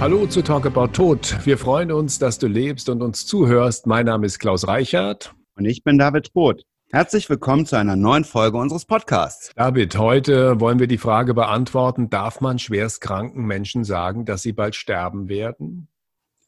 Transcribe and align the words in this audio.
Hallo 0.00 0.26
zu 0.26 0.40
Talk 0.40 0.64
About 0.64 0.94
Tod. 0.94 1.44
Wir 1.44 1.58
freuen 1.58 1.92
uns, 1.92 2.18
dass 2.18 2.38
du 2.38 2.46
lebst 2.46 2.88
und 2.88 3.02
uns 3.02 3.26
zuhörst. 3.26 3.86
Mein 3.86 4.06
Name 4.06 4.24
ist 4.24 4.38
Klaus 4.38 4.66
Reichert. 4.66 5.34
Und 5.56 5.66
ich 5.66 5.84
bin 5.84 5.98
David 5.98 6.30
Roth. 6.34 6.62
Herzlich 6.90 7.28
willkommen 7.28 7.66
zu 7.66 7.76
einer 7.76 7.96
neuen 7.96 8.24
Folge 8.24 8.56
unseres 8.56 8.86
Podcasts. 8.86 9.52
David, 9.56 9.98
heute 9.98 10.58
wollen 10.58 10.78
wir 10.78 10.86
die 10.86 10.96
Frage 10.96 11.34
beantworten, 11.34 12.08
darf 12.08 12.40
man 12.40 12.58
schwerstkranken 12.58 13.44
Menschen 13.44 13.84
sagen, 13.84 14.24
dass 14.24 14.40
sie 14.40 14.52
bald 14.52 14.74
sterben 14.74 15.28
werden? 15.28 15.88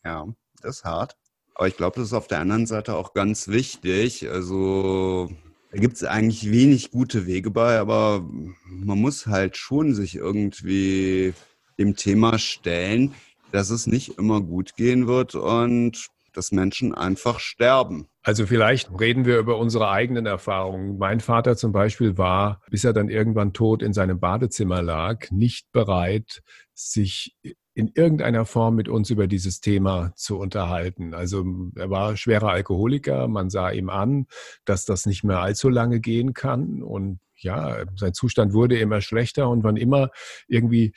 Ja, 0.02 0.28
das 0.62 0.76
ist 0.76 0.84
hart. 0.84 1.14
Aber 1.54 1.68
ich 1.68 1.76
glaube, 1.76 1.96
das 1.96 2.06
ist 2.06 2.14
auf 2.14 2.28
der 2.28 2.40
anderen 2.40 2.64
Seite 2.64 2.96
auch 2.96 3.12
ganz 3.12 3.48
wichtig. 3.48 4.30
Also 4.30 5.30
da 5.70 5.78
gibt 5.78 5.96
es 5.96 6.04
eigentlich 6.04 6.50
wenig 6.50 6.90
gute 6.90 7.26
Wege 7.26 7.50
bei, 7.50 7.78
aber 7.78 8.24
man 8.64 8.98
muss 8.98 9.26
halt 9.26 9.58
schon 9.58 9.92
sich 9.92 10.14
irgendwie 10.14 11.34
dem 11.78 11.96
Thema 11.96 12.38
stellen, 12.38 13.14
dass 13.52 13.70
es 13.70 13.86
nicht 13.86 14.18
immer 14.18 14.40
gut 14.40 14.76
gehen 14.76 15.06
wird 15.06 15.34
und 15.34 16.08
dass 16.32 16.52
Menschen 16.52 16.94
einfach 16.94 17.38
sterben. 17.40 18.08
Also 18.22 18.46
vielleicht 18.46 18.98
reden 18.98 19.26
wir 19.26 19.38
über 19.38 19.58
unsere 19.58 19.90
eigenen 19.90 20.26
Erfahrungen. 20.26 20.98
Mein 20.98 21.20
Vater 21.20 21.56
zum 21.56 21.72
Beispiel 21.72 22.16
war, 22.16 22.62
bis 22.70 22.84
er 22.84 22.92
dann 22.92 23.08
irgendwann 23.08 23.52
tot 23.52 23.82
in 23.82 23.92
seinem 23.92 24.18
Badezimmer 24.18 24.82
lag, 24.82 25.30
nicht 25.30 25.70
bereit, 25.72 26.42
sich 26.72 27.36
in 27.74 27.90
irgendeiner 27.94 28.44
Form 28.44 28.76
mit 28.76 28.88
uns 28.88 29.10
über 29.10 29.26
dieses 29.26 29.60
Thema 29.60 30.12
zu 30.14 30.38
unterhalten. 30.38 31.14
Also 31.14 31.44
er 31.74 31.90
war 31.90 32.16
schwerer 32.16 32.50
Alkoholiker, 32.50 33.28
man 33.28 33.50
sah 33.50 33.70
ihm 33.70 33.88
an, 33.88 34.26
dass 34.64 34.84
das 34.84 35.06
nicht 35.06 35.24
mehr 35.24 35.40
allzu 35.40 35.68
lange 35.68 36.00
gehen 36.00 36.34
kann 36.34 36.82
und 36.82 37.18
ja, 37.42 37.84
sein 37.96 38.14
Zustand 38.14 38.52
wurde 38.52 38.78
immer 38.78 39.00
schlechter 39.00 39.48
und 39.48 39.64
wann 39.64 39.76
immer 39.76 40.10
irgendwie 40.48 40.92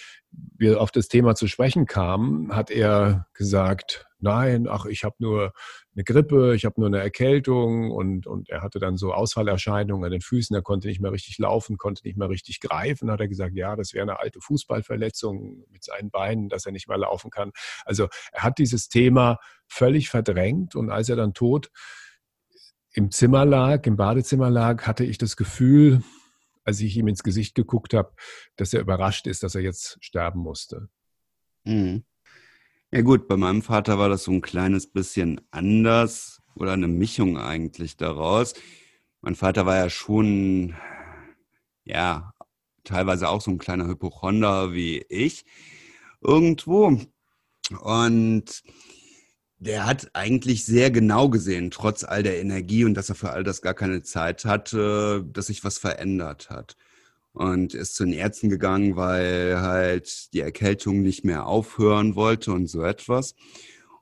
wir 0.58 0.82
auf 0.82 0.92
das 0.92 1.08
Thema 1.08 1.36
zu 1.36 1.48
sprechen 1.48 1.86
kamen, 1.86 2.54
hat 2.54 2.70
er 2.70 3.28
gesagt, 3.34 4.06
nein, 4.20 4.68
ach, 4.68 4.86
ich 4.86 5.04
habe 5.04 5.16
nur 5.20 5.54
eine 5.96 6.04
Grippe, 6.04 6.56
ich 6.56 6.66
habe 6.66 6.80
nur 6.80 6.88
eine 6.88 7.00
Erkältung 7.00 7.92
und, 7.92 8.28
und 8.28 8.50
er 8.50 8.62
hatte 8.62 8.80
dann 8.80 8.98
so 8.98 9.14
Ausfallerscheinungen 9.14 10.04
an 10.04 10.12
den 10.12 10.22
Füßen, 10.22 10.56
er 10.56 10.62
konnte 10.62 10.88
nicht 10.88 11.00
mehr 11.00 11.12
richtig 11.12 11.38
laufen, 11.38 11.78
konnte 11.78 12.02
nicht 12.06 12.18
mehr 12.18 12.30
richtig 12.30 12.60
greifen, 12.60 13.12
hat 13.12 13.22
er 13.22 13.28
gesagt, 13.28 13.56
ja, 13.56 13.76
das 13.76 13.94
wäre 13.94 14.04
eine 14.04 14.20
alte 14.20 14.42
Fußballverletzung 14.42 15.66
mit 15.70 15.84
seinen 15.84 16.10
Beinen, 16.10 16.50
dass 16.50 16.66
er 16.66 16.72
nicht 16.72 16.88
mehr 16.88 16.98
laufen 16.98 17.30
kann. 17.30 17.52
Also 17.86 18.08
er 18.32 18.44
hat 18.44 18.58
dieses 18.58 18.90
Thema 18.90 19.38
völlig 19.68 20.10
verdrängt 20.10 20.76
und 20.76 20.90
als 20.90 21.08
er 21.08 21.16
dann 21.16 21.34
tot 21.34 21.70
im 22.92 23.12
Zimmer 23.12 23.46
lag, 23.46 23.86
im 23.86 23.98
Badezimmer 23.98 24.50
lag, 24.50 24.88
hatte 24.88 25.04
ich 25.04 25.18
das 25.18 25.36
Gefühl, 25.36 26.02
als 26.66 26.82
ich 26.82 26.98
ihm 26.98 27.08
ins 27.08 27.24
Gesicht 27.24 27.56
geguckt 27.56 27.94
habe, 27.94 28.14
dass 28.58 28.74
er 28.74 28.82
überrascht 28.82 29.28
ist, 29.28 29.44
dass 29.44 29.56
er 29.56 29.62
jetzt 29.62 29.98
sterben 30.02 30.42
musste. 30.42 30.90
Mhm. 31.64 32.04
Ja 32.92 33.02
gut, 33.02 33.28
bei 33.28 33.38
meinem 33.38 33.62
Vater 33.62 33.98
war 33.98 34.10
das 34.10 34.24
so 34.24 34.32
ein 34.32 34.42
kleines 34.42 34.88
bisschen 34.88 35.42
anders 35.52 36.42
oder 36.56 36.74
eine 36.74 36.88
Mischung 36.88 37.38
eigentlich 37.38 37.98
daraus. 37.98 38.54
Mein 39.22 39.36
Vater 39.36 39.66
war 39.66 39.76
ja 39.76 39.90
schon, 39.90 40.76
ja, 41.84 42.34
teilweise 42.84 43.30
auch 43.30 43.42
so 43.42 43.52
ein 43.52 43.58
kleiner 43.58 43.88
Hypochonder 43.88 44.74
wie 44.74 45.06
ich 45.10 45.46
irgendwo. 46.22 47.00
Und 47.82 48.64
der 49.66 49.86
hat 49.86 50.12
eigentlich 50.14 50.66
sehr 50.66 50.92
genau 50.92 51.30
gesehen, 51.30 51.72
trotz 51.72 52.04
all 52.04 52.24
der 52.24 52.40
Energie 52.40 52.86
und 52.86 52.94
dass 52.94 53.10
er 53.10 53.16
für 53.16 53.32
all 53.32 53.44
das 53.44 53.62
gar 53.62 53.74
keine 53.74 54.04
Zeit 54.04 54.46
hatte, 54.46 55.26
dass 55.34 55.48
sich 55.48 55.64
was 55.64 55.78
verändert 55.78 56.50
hat. 56.50 56.76
Und 57.34 57.74
ist 57.74 57.96
zu 57.96 58.06
den 58.06 58.14
Ärzten 58.14 58.50
gegangen, 58.50 58.96
weil 58.96 59.60
halt 59.60 60.34
die 60.34 60.40
Erkältung 60.40 61.02
nicht 61.02 61.26
mehr 61.26 61.48
aufhören 61.48 62.16
wollte 62.16 62.54
und 62.54 62.68
so 62.68 62.82
etwas. 62.84 63.36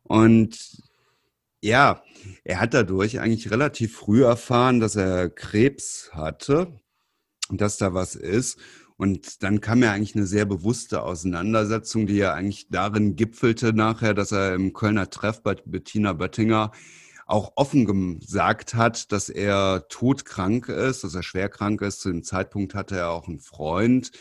Und 0.04 0.84
ja, 1.62 2.04
er 2.44 2.60
hat 2.60 2.76
dadurch 2.76 3.20
eigentlich 3.20 3.50
relativ 3.50 3.96
früh 3.98 4.24
erfahren, 4.24 4.80
dass 4.80 4.96
er 4.96 5.30
Krebs 5.30 6.12
hatte 6.14 6.80
dass 7.50 7.78
da 7.78 7.94
was 7.94 8.16
ist. 8.16 8.58
Und 8.98 9.44
dann 9.44 9.62
kam 9.62 9.82
ja 9.82 9.92
eigentlich 9.92 10.16
eine 10.16 10.26
sehr 10.26 10.46
bewusste 10.46 11.02
Auseinandersetzung, 11.04 12.08
die 12.08 12.18
ja 12.18 12.34
eigentlich 12.34 12.68
darin 12.70 13.16
gipfelte 13.16 13.74
nachher, 13.74 14.14
dass 14.14 14.32
er 14.32 14.54
im 14.54 14.74
Kölner 14.74 15.10
Treff 15.10 15.42
bei 15.42 15.56
Bettina 15.66 16.14
Böttinger 16.14 16.72
auch 17.26 17.54
offen 17.56 18.20
gesagt 18.20 18.76
hat, 18.76 19.12
dass 19.12 19.30
er 19.30 19.88
todkrank 19.90 20.70
ist, 20.70 21.04
dass 21.04 21.16
er 21.16 21.24
schwer 21.24 21.50
krank 21.50 21.82
ist. 21.82 22.02
Zu 22.02 22.10
dem 22.10 22.24
Zeitpunkt 22.24 22.76
hatte 22.76 22.98
er 22.98 23.10
auch 23.10 23.28
einen 23.28 23.40
Freund, 23.40 24.12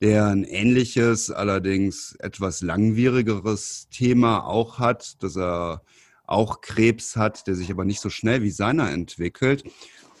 der 0.00 0.26
ein 0.26 0.44
ähnliches, 0.44 1.30
allerdings 1.30 2.14
etwas 2.18 2.60
langwierigeres 2.62 3.88
Thema 3.90 4.44
auch 4.46 4.78
hat, 4.78 5.22
dass 5.22 5.36
er 5.36 5.82
auch 6.24 6.60
Krebs 6.60 7.16
hat, 7.16 7.46
der 7.46 7.54
sich 7.54 7.70
aber 7.70 7.84
nicht 7.84 8.00
so 8.00 8.10
schnell 8.10 8.42
wie 8.42 8.50
seiner 8.50 8.90
entwickelt. 8.90 9.64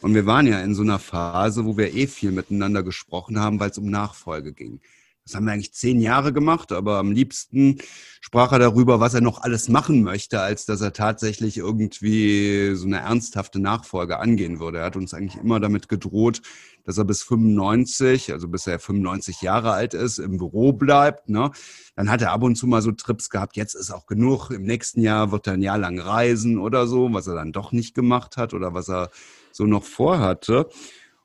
Und 0.00 0.14
wir 0.14 0.26
waren 0.26 0.46
ja 0.46 0.60
in 0.60 0.74
so 0.74 0.82
einer 0.82 0.98
Phase, 0.98 1.64
wo 1.64 1.76
wir 1.76 1.94
eh 1.94 2.06
viel 2.06 2.30
miteinander 2.30 2.82
gesprochen 2.82 3.40
haben, 3.40 3.58
weil 3.58 3.70
es 3.70 3.78
um 3.78 3.90
Nachfolge 3.90 4.52
ging. 4.52 4.80
Das 5.24 5.34
haben 5.34 5.44
wir 5.44 5.52
eigentlich 5.52 5.74
zehn 5.74 6.00
Jahre 6.00 6.32
gemacht, 6.32 6.72
aber 6.72 6.96
am 6.96 7.12
liebsten 7.12 7.80
sprach 8.20 8.52
er 8.52 8.60
darüber, 8.60 8.98
was 8.98 9.12
er 9.12 9.20
noch 9.20 9.42
alles 9.42 9.68
machen 9.68 10.02
möchte, 10.02 10.40
als 10.40 10.64
dass 10.64 10.80
er 10.80 10.94
tatsächlich 10.94 11.58
irgendwie 11.58 12.74
so 12.74 12.86
eine 12.86 13.00
ernsthafte 13.00 13.58
Nachfolge 13.58 14.20
angehen 14.20 14.58
würde. 14.58 14.78
Er 14.78 14.86
hat 14.86 14.96
uns 14.96 15.12
eigentlich 15.12 15.36
immer 15.36 15.60
damit 15.60 15.88
gedroht, 15.90 16.40
dass 16.88 16.96
er 16.96 17.04
bis 17.04 17.22
95, 17.22 18.32
also 18.32 18.48
bis 18.48 18.66
er 18.66 18.78
95 18.78 19.42
Jahre 19.42 19.72
alt 19.72 19.92
ist, 19.92 20.18
im 20.18 20.38
Büro 20.38 20.72
bleibt. 20.72 21.28
Ne? 21.28 21.50
Dann 21.96 22.10
hat 22.10 22.22
er 22.22 22.32
ab 22.32 22.42
und 22.42 22.56
zu 22.56 22.66
mal 22.66 22.80
so 22.80 22.92
Trips 22.92 23.28
gehabt, 23.28 23.56
jetzt 23.56 23.74
ist 23.74 23.90
auch 23.90 24.06
genug, 24.06 24.50
im 24.50 24.62
nächsten 24.62 25.02
Jahr 25.02 25.30
wird 25.30 25.46
er 25.46 25.52
ein 25.52 25.60
Jahr 25.60 25.76
lang 25.76 26.00
reisen 26.00 26.56
oder 26.56 26.86
so, 26.86 27.12
was 27.12 27.26
er 27.26 27.34
dann 27.34 27.52
doch 27.52 27.72
nicht 27.72 27.94
gemacht 27.94 28.38
hat 28.38 28.54
oder 28.54 28.72
was 28.72 28.88
er 28.88 29.10
so 29.52 29.64
noch 29.64 29.84
vorhatte. 29.84 30.70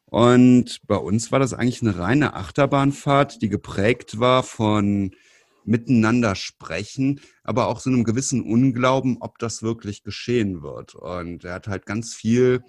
Und 0.08 0.82
bei 0.86 0.98
uns 0.98 1.32
war 1.32 1.40
das 1.40 1.54
eigentlich 1.54 1.82
eine 1.82 1.98
reine 1.98 2.34
Achterbahnfahrt, 2.34 3.42
die 3.42 3.48
geprägt 3.48 4.20
war 4.20 4.44
von 4.44 5.12
miteinander 5.64 6.36
sprechen, 6.36 7.22
aber 7.46 7.68
auch 7.68 7.80
so 7.80 7.90
einem 7.90 8.04
gewissen 8.04 8.44
Unglauben, 8.44 9.16
ob 9.22 9.40
das 9.40 9.64
wirklich 9.64 10.04
geschehen 10.04 10.62
wird. 10.62 10.94
Und 10.94 11.46
er 11.46 11.54
hat 11.54 11.70
halt 11.70 11.86
ganz 11.86 12.14
viel 12.14 12.64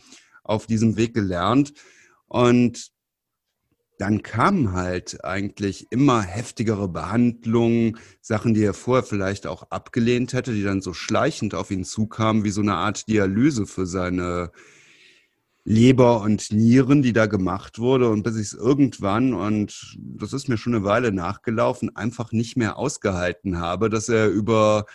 auf 0.45 0.69
diesem 0.69 0.97
Weg 0.97 1.13
gelernt. 1.13 1.75
Und 2.29 2.95
dann 3.99 4.23
kamen 4.23 4.73
halt 4.73 5.25
eigentlich 5.25 5.87
immer 5.91 6.21
heftigere 6.23 6.89
Behandlungen, 6.89 7.99
Sachen, 8.21 8.55
die 8.55 8.65
er 8.65 8.75
vorher 8.75 9.05
vielleicht 9.05 9.47
auch 9.47 9.71
abgelehnt 9.71 10.33
hätte, 10.33 10.53
die 10.53 10.65
dann 10.65 10.81
so 10.81 10.93
schleichend 10.93 11.55
auf 11.55 11.71
ihn 11.71 11.85
zukamen, 11.85 12.45
wie 12.45 12.51
so 12.51 12.61
eine 12.61 12.75
Art 12.75 13.09
Dialyse 13.09 13.67
für 13.67 13.87
seine 13.87 14.51
Leber 15.65 16.21
und 16.21 16.53
Nieren, 16.53 17.03
die 17.03 17.13
da 17.13 17.27
gemacht 17.27 17.79
wurde. 17.79 18.11
Und 18.11 18.25
bis 18.25 18.37
ich 18.37 18.49
es 18.49 18.53
irgendwann, 18.53 19.33
und 19.33 19.97
das 19.99 20.33
ist 20.33 20.49
mir 20.49 20.59
schon 20.59 20.75
eine 20.75 20.85
Weile 20.85 21.13
nachgelaufen, 21.13 21.95
einfach 21.95 22.33
nicht 22.33 22.57
mehr 22.57 22.77
ausgehalten 22.77 23.61
habe, 23.61 23.91
dass 23.91 24.09
er 24.09 24.29
über 24.29 24.87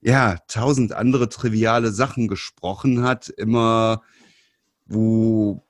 ja, 0.00 0.36
tausend 0.46 0.92
andere 0.92 1.28
triviale 1.28 1.90
Sachen 1.90 2.28
gesprochen 2.28 3.02
hat, 3.02 3.28
immer 3.30 4.02
wo 4.86 5.64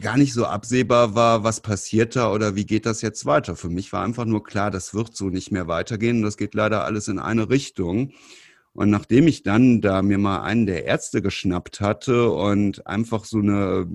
gar 0.00 0.16
nicht 0.16 0.32
so 0.32 0.46
absehbar 0.46 1.14
war, 1.14 1.44
was 1.44 1.60
passiert 1.60 2.16
da 2.16 2.32
oder 2.32 2.54
wie 2.54 2.66
geht 2.66 2.86
das 2.86 3.02
jetzt 3.02 3.26
weiter. 3.26 3.56
Für 3.56 3.68
mich 3.68 3.92
war 3.92 4.04
einfach 4.04 4.24
nur 4.24 4.44
klar, 4.44 4.70
das 4.70 4.94
wird 4.94 5.16
so 5.16 5.30
nicht 5.30 5.50
mehr 5.50 5.66
weitergehen 5.68 6.22
das 6.22 6.36
geht 6.36 6.54
leider 6.54 6.84
alles 6.84 7.08
in 7.08 7.18
eine 7.18 7.50
Richtung. 7.50 8.12
Und 8.74 8.90
nachdem 8.90 9.26
ich 9.26 9.42
dann 9.42 9.80
da 9.80 10.02
mir 10.02 10.18
mal 10.18 10.42
einen 10.42 10.66
der 10.66 10.84
Ärzte 10.84 11.22
geschnappt 11.22 11.80
hatte 11.80 12.30
und 12.30 12.86
einfach 12.86 13.24
so 13.24 13.38
eine 13.38 13.88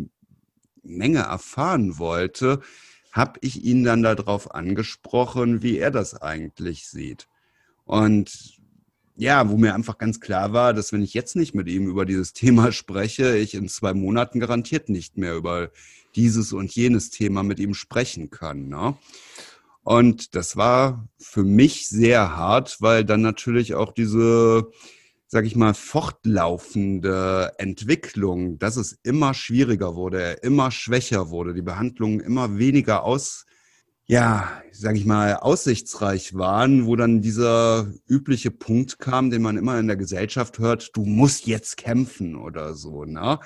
Menge 0.83 1.19
erfahren 1.19 1.97
wollte, 1.97 2.59
habe 3.11 3.39
ich 3.41 3.63
ihn 3.63 3.83
dann 3.83 4.03
darauf 4.03 4.53
angesprochen, 4.53 5.62
wie 5.62 5.77
er 5.77 5.91
das 5.91 6.21
eigentlich 6.21 6.88
sieht. 6.88 7.27
Und 7.85 8.59
ja, 9.15 9.50
wo 9.50 9.57
mir 9.57 9.75
einfach 9.75 9.98
ganz 9.98 10.19
klar 10.19 10.54
war, 10.54 10.74
dass 10.74 10.92
wenn 10.92 11.04
ich 11.04 11.13
jetzt 11.13 11.36
nicht 11.36 11.54
mit 11.54 11.68
ihm 11.68 11.88
über 11.88 12.06
dieses 12.06 12.33
Thema 12.33 12.71
spreche, 12.71 13.38
ich 13.38 13.54
in 13.54 13.69
zwei 13.69 13.94
Monaten 13.94 14.39
garantiert 14.39 14.89
nicht 14.89 15.18
mehr 15.18 15.36
über 15.36 15.71
dieses 16.15 16.54
und 16.54 16.74
jenes 16.75 17.10
Thema 17.10 17.44
mit 17.44 17.60
ihm 17.60 17.74
sprechen 17.74 18.30
kann. 18.30 18.68
Ne? 18.68 18.95
Und 19.83 20.36
das 20.36 20.56
war 20.56 21.07
für 21.19 21.44
mich 21.44 21.88
sehr 21.89 22.36
hart, 22.36 22.77
weil 22.80 23.04
dann 23.04 23.21
natürlich 23.21 23.74
auch 23.74 23.92
diese, 23.92 24.71
sag 25.27 25.45
ich 25.45 25.56
mal, 25.56 25.74
fortlaufende 25.74 27.51
Entwicklung, 27.57 28.59
dass 28.59 28.77
es 28.77 28.98
immer 29.04 29.33
schwieriger 29.33 29.95
wurde, 29.95 30.21
er 30.21 30.44
immer 30.44 30.71
schwächer 30.71 31.30
wurde, 31.30 31.54
die 31.54 31.62
Behandlungen 31.62 32.19
immer 32.19 32.57
weniger 32.57 33.04
aus, 33.04 33.45
ja, 34.05 34.61
sag 34.71 34.95
ich 34.95 35.05
mal, 35.05 35.35
aussichtsreich 35.35 36.33
waren, 36.35 36.85
wo 36.85 36.95
dann 36.95 37.21
dieser 37.21 37.91
übliche 38.07 38.51
Punkt 38.51 39.00
kam, 39.00 39.29
den 39.29 39.41
man 39.41 39.57
immer 39.57 39.79
in 39.79 39.88
der 39.88 39.95
Gesellschaft 39.95 40.59
hört, 40.59 40.91
du 40.95 41.05
musst 41.05 41.47
jetzt 41.47 41.77
kämpfen 41.77 42.35
oder 42.35 42.73
so, 42.73 43.05
ne? 43.05 43.39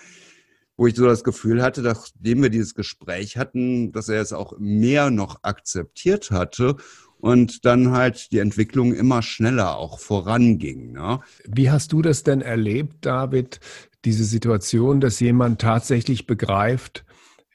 wo 0.77 0.85
ich 0.87 0.95
so 0.95 1.05
das 1.05 1.23
Gefühl 1.23 1.63
hatte, 1.63 1.81
nachdem 1.81 2.43
wir 2.43 2.49
dieses 2.49 2.75
Gespräch 2.75 3.37
hatten, 3.37 3.91
dass 3.91 4.09
er 4.09 4.21
es 4.21 4.31
auch 4.31 4.53
mehr 4.59 5.09
noch 5.09 5.39
akzeptiert 5.41 6.29
hatte 6.29 6.75
und 7.19 7.65
dann 7.65 7.91
halt 7.91 8.31
die 8.31 8.39
Entwicklung 8.39 8.93
immer 8.93 9.23
schneller 9.23 9.75
auch 9.77 9.99
voranging. 9.99 10.91
Ne? 10.91 11.19
Wie 11.45 11.71
hast 11.71 11.93
du 11.93 12.03
das 12.03 12.23
denn 12.23 12.41
erlebt, 12.41 13.05
David, 13.05 13.59
diese 14.05 14.23
Situation, 14.23 15.01
dass 15.01 15.19
jemand 15.19 15.59
tatsächlich 15.61 16.27
begreift, 16.27 17.03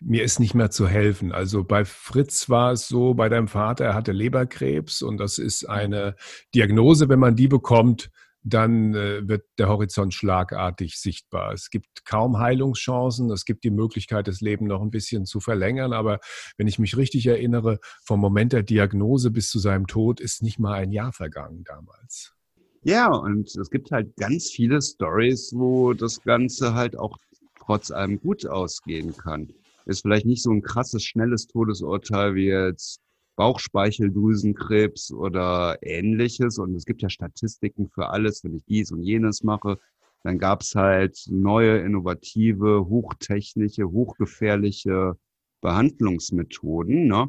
mir 0.05 0.25
ist 0.25 0.41
nicht 0.41 0.55
mehr 0.55 0.71
zu 0.71 0.89
helfen. 0.89 1.33
Also 1.33 1.65
bei 1.65 1.85
Fritz 1.85 2.49
war 2.49 2.73
es 2.73 2.89
so, 2.89 3.15
bei 3.15 3.29
deinem 3.29 3.49
Vater, 3.49 3.85
er 3.85 3.95
hatte 3.95 4.13
Leberkrebs 4.13 5.03
und 5.03 5.19
das 5.19 5.39
ist 5.39 5.69
eine 5.69 6.17
Diagnose, 6.55 7.09
wenn 7.09 7.19
man 7.19 7.37
die 7.37 7.49
bekommt, 7.49 8.11
dann 8.45 8.95
äh, 8.95 9.27
wird 9.29 9.45
der 9.59 9.69
Horizont 9.69 10.15
schlagartig 10.15 10.99
sichtbar. 10.99 11.53
Es 11.53 11.71
gibt 11.71 12.05
kaum 12.05 12.39
Heilungschancen. 12.39 13.31
Es 13.31 13.45
gibt 13.45 13.65
die 13.65 13.71
Möglichkeit, 13.71 14.27
das 14.27 14.41
Leben 14.41 14.67
noch 14.67 14.83
ein 14.83 14.91
bisschen 14.91 15.27
zu 15.27 15.41
verlängern. 15.41 15.93
Aber 15.93 16.19
wenn 16.57 16.67
ich 16.67 16.79
mich 16.79 16.97
richtig 16.97 17.27
erinnere, 17.27 17.79
vom 18.05 18.21
Moment 18.21 18.53
der 18.53 18.65
Diagnose 18.65 19.31
bis 19.31 19.49
zu 19.49 19.59
seinem 19.59 19.87
Tod 19.87 20.21
ist 20.21 20.43
nicht 20.43 20.59
mal 20.59 20.75
ein 20.75 20.91
Jahr 20.91 21.13
vergangen 21.13 21.63
damals. 21.65 22.35
Ja, 22.83 23.15
und 23.15 23.55
es 23.55 23.71
gibt 23.71 23.93
halt 23.93 24.17
ganz 24.17 24.51
viele 24.51 24.83
Stories, 24.83 25.53
wo 25.55 25.93
das 25.93 26.21
Ganze 26.23 26.75
halt 26.75 26.99
auch 26.99 27.17
trotz 27.61 27.93
allem 27.93 28.19
gut 28.21 28.45
ausgehen 28.45 29.17
kann. 29.17 29.55
Ist 29.87 30.03
vielleicht 30.03 30.27
nicht 30.27 30.43
so 30.43 30.51
ein 30.51 30.63
krasses, 30.63 31.05
schnelles 31.05 31.47
Todesurteil 31.47 32.35
wie 32.35 32.47
jetzt 32.47 33.01
Bauchspeicheldrüsenkrebs 33.37 35.13
oder 35.13 35.79
ähnliches. 35.83 36.59
Und 36.59 36.75
es 36.75 36.85
gibt 36.85 37.03
ja 37.03 37.11
Statistiken 37.11 37.89
für 37.89 38.11
alles, 38.11 38.45
wenn 38.45 38.55
ich 38.55 38.65
dies 38.65 38.93
und 38.93 39.03
jenes 39.03 39.43
mache. 39.43 39.79
Dann 40.23 40.39
gab 40.39 40.63
es 40.63 40.75
halt 40.75 41.19
neue, 41.29 41.79
innovative, 41.79 42.87
hochtechnische, 42.89 43.91
hochgefährliche 43.91 45.15
Behandlungsmethoden. 45.61 47.07
Ne? 47.07 47.29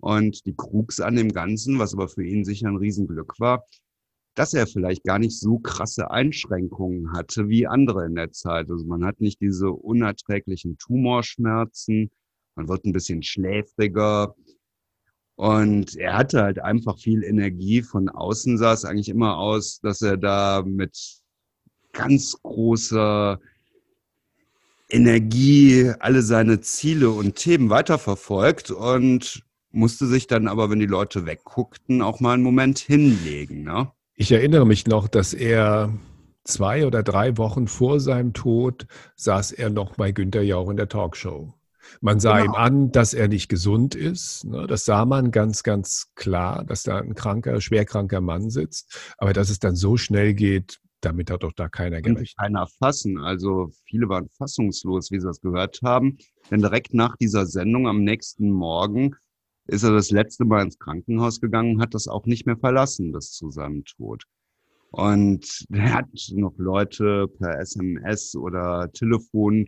Und 0.00 0.46
die 0.46 0.54
Krux 0.54 1.00
an 1.00 1.16
dem 1.16 1.32
Ganzen, 1.32 1.78
was 1.78 1.94
aber 1.94 2.08
für 2.08 2.24
ihn 2.24 2.44
sicher 2.44 2.68
ein 2.68 2.76
Riesenglück 2.76 3.40
war, 3.40 3.64
dass 4.38 4.54
er 4.54 4.66
vielleicht 4.66 5.04
gar 5.04 5.18
nicht 5.18 5.38
so 5.38 5.58
krasse 5.58 6.10
Einschränkungen 6.10 7.12
hatte 7.12 7.48
wie 7.48 7.66
andere 7.66 8.06
in 8.06 8.14
der 8.14 8.30
Zeit. 8.30 8.70
Also 8.70 8.84
man 8.84 9.04
hat 9.04 9.20
nicht 9.20 9.40
diese 9.40 9.70
unerträglichen 9.70 10.78
Tumorschmerzen, 10.78 12.10
man 12.54 12.68
wird 12.68 12.84
ein 12.84 12.92
bisschen 12.92 13.22
schläfriger, 13.22 14.34
und 15.38 15.94
er 15.94 16.16
hatte 16.16 16.42
halt 16.42 16.58
einfach 16.58 16.98
viel 16.98 17.22
Energie. 17.22 17.82
Von 17.82 18.08
außen 18.08 18.58
sah 18.58 18.72
es 18.72 18.84
eigentlich 18.84 19.08
immer 19.08 19.38
aus, 19.38 19.78
dass 19.80 20.02
er 20.02 20.16
da 20.16 20.64
mit 20.66 20.98
ganz 21.92 22.36
großer 22.42 23.38
Energie 24.88 25.92
alle 26.00 26.22
seine 26.22 26.60
Ziele 26.60 27.10
und 27.10 27.36
Themen 27.36 27.70
weiterverfolgt 27.70 28.72
und 28.72 29.44
musste 29.70 30.08
sich 30.08 30.26
dann 30.26 30.48
aber, 30.48 30.70
wenn 30.70 30.80
die 30.80 30.86
Leute 30.86 31.24
wegguckten, 31.24 32.02
auch 32.02 32.18
mal 32.18 32.34
einen 32.34 32.42
Moment 32.42 32.80
hinlegen. 32.80 33.62
Ne? 33.62 33.92
Ich 34.20 34.32
erinnere 34.32 34.66
mich 34.66 34.88
noch, 34.88 35.06
dass 35.06 35.32
er 35.32 35.96
zwei 36.42 36.88
oder 36.88 37.04
drei 37.04 37.38
Wochen 37.38 37.68
vor 37.68 38.00
seinem 38.00 38.32
Tod 38.32 38.88
saß 39.14 39.52
er 39.52 39.70
noch 39.70 39.94
bei 39.94 40.10
Günter 40.10 40.42
Jauch 40.42 40.70
in 40.70 40.76
der 40.76 40.88
Talkshow. 40.88 41.54
Man 42.00 42.18
sah 42.18 42.40
genau. 42.40 42.50
ihm 42.50 42.56
an, 42.56 42.90
dass 42.90 43.14
er 43.14 43.28
nicht 43.28 43.48
gesund 43.48 43.94
ist. 43.94 44.44
Ne? 44.44 44.66
Das 44.66 44.84
sah 44.84 45.04
man 45.04 45.30
ganz, 45.30 45.62
ganz 45.62 46.10
klar, 46.16 46.64
dass 46.64 46.82
da 46.82 46.98
ein 46.98 47.14
kranker, 47.14 47.60
schwerkranker 47.60 48.20
Mann 48.20 48.50
sitzt. 48.50 49.14
Aber 49.18 49.32
dass 49.32 49.50
es 49.50 49.60
dann 49.60 49.76
so 49.76 49.96
schnell 49.96 50.34
geht, 50.34 50.80
damit 51.00 51.30
hat 51.30 51.44
doch 51.44 51.52
da 51.52 51.68
keiner 51.68 52.02
gerechnet. 52.02 52.34
Keiner 52.36 52.66
fassen. 52.66 53.18
Also 53.18 53.70
viele 53.84 54.08
waren 54.08 54.28
fassungslos, 54.30 55.12
wie 55.12 55.20
sie 55.20 55.28
das 55.28 55.40
gehört 55.40 55.78
haben. 55.84 56.18
Denn 56.50 56.58
direkt 56.60 56.92
nach 56.92 57.16
dieser 57.18 57.46
Sendung 57.46 57.86
am 57.86 58.02
nächsten 58.02 58.50
Morgen 58.50 59.14
ist 59.68 59.82
er 59.82 59.92
das 59.92 60.10
letzte 60.10 60.44
Mal 60.44 60.62
ins 60.62 60.78
Krankenhaus 60.78 61.40
gegangen, 61.40 61.80
hat 61.80 61.94
das 61.94 62.08
auch 62.08 62.26
nicht 62.26 62.46
mehr 62.46 62.56
verlassen 62.56 63.12
bis 63.12 63.32
zu 63.32 63.50
seinem 63.50 63.84
Tod. 63.84 64.24
Und 64.90 65.66
er 65.70 65.94
hat 65.94 66.08
noch 66.32 66.54
Leute 66.56 67.28
per 67.28 67.60
SMS 67.60 68.34
oder 68.34 68.90
Telefon 68.92 69.66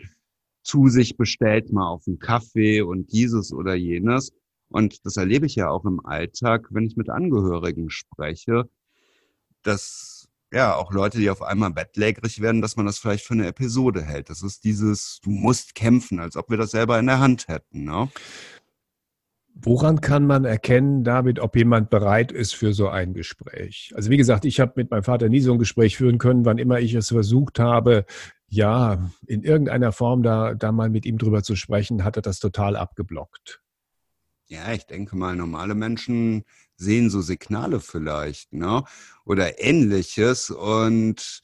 zu 0.63 0.89
sich 0.89 1.17
bestellt, 1.17 1.73
mal 1.73 1.89
auf 1.89 2.05
einen 2.07 2.19
Kaffee 2.19 2.81
und 2.81 3.13
dieses 3.13 3.53
oder 3.53 3.75
jenes. 3.75 4.33
Und 4.69 5.05
das 5.05 5.17
erlebe 5.17 5.47
ich 5.47 5.57
ja 5.57 5.69
auch 5.69 5.85
im 5.85 6.05
Alltag, 6.05 6.69
wenn 6.71 6.87
ich 6.87 6.97
mit 6.97 7.11
Angehörigen 7.11 7.91
spreche, 7.91 8.65
dass 9.63 10.29
ja 10.53 10.75
auch 10.75 10.93
Leute, 10.93 11.19
die 11.19 11.31
auf 11.31 11.43
einmal 11.43 11.71
bettlägerig 11.71 12.41
werden, 12.41 12.63
dass 12.63 12.77
man 12.77 12.87
das 12.87 12.99
vielleicht 12.99 13.25
für 13.25 13.35
eine 13.35 13.47
Episode 13.47 14.03
hält. 14.03 14.31
Das 14.31 14.43
ist 14.43 14.65
dieses, 14.65 15.21
du 15.23 15.31
musst 15.31 15.75
kämpfen, 15.75 16.19
als 16.19 16.37
ob 16.37 16.51
wir 16.51 16.57
das 16.57 16.71
selber 16.71 16.99
in 16.99 17.07
der 17.07 17.21
Hand 17.21 17.49
hätten. 17.49 17.85
Ne? 17.85 18.11
Woran 19.55 20.01
kann 20.01 20.27
man 20.27 20.45
erkennen, 20.45 21.05
David, 21.05 21.39
ob 21.39 21.55
jemand 21.55 21.91
bereit 21.91 22.33
ist 22.33 22.55
für 22.55 22.73
so 22.73 22.89
ein 22.89 23.13
Gespräch? 23.13 23.93
Also 23.95 24.11
wie 24.11 24.17
gesagt, 24.17 24.45
ich 24.45 24.59
habe 24.59 24.73
mit 24.77 24.91
meinem 24.91 25.03
Vater 25.03 25.29
nie 25.29 25.41
so 25.41 25.53
ein 25.53 25.59
Gespräch 25.59 25.97
führen 25.97 26.19
können, 26.19 26.45
wann 26.45 26.59
immer 26.59 26.81
ich 26.81 26.95
es 26.95 27.09
versucht 27.09 27.59
habe, 27.59 28.07
ja, 28.49 29.11
in 29.27 29.43
irgendeiner 29.43 29.93
Form 29.93 30.23
da, 30.23 30.55
da 30.55 30.73
mal 30.73 30.89
mit 30.89 31.07
ihm 31.07 31.19
drüber 31.19 31.43
zu 31.43 31.57
sprechen, 31.57 32.05
hat 32.05 32.17
er 32.17 32.23
das 32.23 32.39
total 32.39 32.75
abgeblockt. 32.75 33.61
Ja, 34.49 34.73
ich 34.73 34.87
denke 34.87 35.17
mal, 35.17 35.37
normale 35.37 35.77
Menschen 35.77 36.45
sehen 36.77 37.11
so 37.11 37.21
Signale 37.21 37.79
vielleicht, 37.79 38.53
ne? 38.53 38.83
Oder 39.25 39.63
ähnliches. 39.63 40.51
Und 40.51 41.43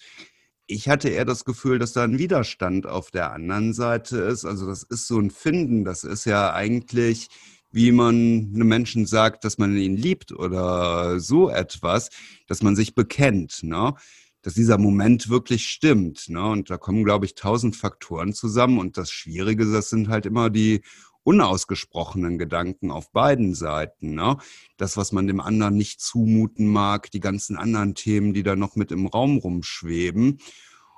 ich 0.67 0.89
hatte 0.89 1.09
eher 1.11 1.25
das 1.25 1.45
Gefühl, 1.45 1.79
dass 1.79 1.93
da 1.93 2.03
ein 2.03 2.19
Widerstand 2.19 2.87
auf 2.87 3.13
der 3.13 3.33
anderen 3.33 3.73
Seite 3.75 4.19
ist. 4.19 4.45
Also 4.45 4.67
das 4.67 4.83
ist 4.83 5.07
so 5.07 5.21
ein 5.21 5.31
Finden, 5.31 5.85
das 5.85 6.03
ist 6.03 6.25
ja 6.25 6.53
eigentlich, 6.53 7.29
wie 7.77 7.93
man 7.93 8.53
einem 8.55 8.69
Menschen 8.69 9.05
sagt, 9.05 9.45
dass 9.45 9.59
man 9.59 9.77
ihn 9.77 9.99
liebt 9.99 10.33
oder 10.33 11.21
so 11.21 11.51
etwas, 11.51 12.09
dass 12.47 12.63
man 12.63 12.75
sich 12.75 12.95
bekennt, 12.95 13.63
ne? 13.63 13.93
dass 14.41 14.55
dieser 14.55 14.79
Moment 14.79 15.29
wirklich 15.29 15.69
stimmt. 15.69 16.31
Ne? 16.31 16.43
Und 16.43 16.71
da 16.71 16.79
kommen, 16.79 17.05
glaube 17.05 17.27
ich, 17.27 17.35
tausend 17.35 17.77
Faktoren 17.77 18.33
zusammen. 18.33 18.79
Und 18.79 18.97
das 18.97 19.11
Schwierige, 19.11 19.71
das 19.71 19.91
sind 19.91 20.09
halt 20.09 20.25
immer 20.25 20.49
die 20.49 20.81
unausgesprochenen 21.23 22.39
Gedanken 22.39 22.91
auf 22.91 23.13
beiden 23.13 23.55
Seiten. 23.55 24.15
Ne? 24.15 24.39
Das, 24.79 24.97
was 24.97 25.13
man 25.13 25.27
dem 25.27 25.41
anderen 25.41 25.77
nicht 25.77 26.01
zumuten 26.01 26.69
mag, 26.69 27.11
die 27.11 27.21
ganzen 27.21 27.59
anderen 27.59 27.95
Themen, 27.95 28.33
die 28.33 28.43
da 28.43 28.57
noch 28.57 28.77
mit 28.77 28.91
im 28.91 29.07
Raum 29.07 29.37
rumschweben. 29.37 30.39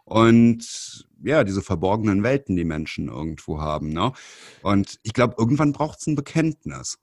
Und 0.09 1.07
ja, 1.23 1.45
diese 1.45 1.63
verborgenen 1.63 2.23
Welten, 2.23 2.57
die 2.57 2.65
Menschen 2.65 3.09
irgendwo 3.09 3.61
haben. 3.61 3.91
Ne? 3.93 4.13
Und 4.63 4.99
ich 5.03 5.13
glaube, 5.13 5.35
irgendwann 5.39 5.73
braucht 5.73 6.01
es 6.01 6.07
ein 6.07 6.15
Bekenntnis. 6.15 6.99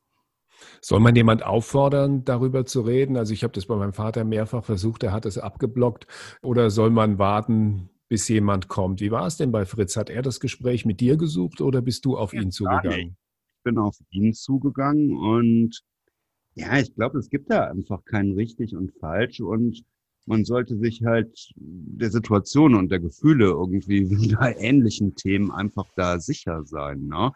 Soll 0.81 0.99
man 0.99 1.15
jemand 1.15 1.43
auffordern, 1.43 2.23
darüber 2.25 2.65
zu 2.65 2.81
reden? 2.81 3.17
Also 3.17 3.33
ich 3.33 3.43
habe 3.43 3.53
das 3.53 3.67
bei 3.67 3.75
meinem 3.75 3.93
Vater 3.93 4.23
mehrfach 4.23 4.63
versucht, 4.63 5.03
er 5.03 5.11
hat 5.11 5.25
es 5.25 5.37
abgeblockt. 5.37 6.07
Oder 6.41 6.69
soll 6.69 6.89
man 6.89 7.19
warten, 7.19 7.89
bis 8.07 8.27
jemand 8.27 8.67
kommt? 8.67 9.01
Wie 9.01 9.11
war 9.11 9.27
es 9.27 9.37
denn 9.37 9.51
bei 9.51 9.65
Fritz? 9.65 9.97
Hat 9.97 10.09
er 10.09 10.21
das 10.21 10.39
Gespräch 10.39 10.85
mit 10.85 10.99
dir 11.01 11.17
gesucht 11.17 11.61
oder 11.61 11.81
bist 11.81 12.05
du 12.05 12.17
auf 12.17 12.33
ja, 12.33 12.41
ihn 12.41 12.51
zugegangen? 12.51 13.17
Ich 13.57 13.63
bin 13.63 13.77
auf 13.77 13.97
ihn 14.09 14.33
zugegangen 14.33 15.15
und 15.15 15.81
ja, 16.53 16.79
ich 16.79 16.95
glaube, 16.95 17.19
es 17.19 17.29
gibt 17.29 17.51
da 17.51 17.65
einfach 17.65 18.05
kein 18.05 18.31
richtig 18.31 18.75
und 18.75 18.93
falsch 18.99 19.41
und 19.41 19.83
man 20.25 20.45
sollte 20.45 20.77
sich 20.77 21.03
halt 21.05 21.53
der 21.55 22.11
Situation 22.11 22.75
und 22.75 22.89
der 22.89 22.99
Gefühle 22.99 23.45
irgendwie 23.45 24.05
bei 24.39 24.55
ähnlichen 24.57 25.15
Themen 25.15 25.51
einfach 25.51 25.87
da 25.95 26.19
sicher 26.19 26.63
sein. 26.65 27.07
Ne? 27.07 27.31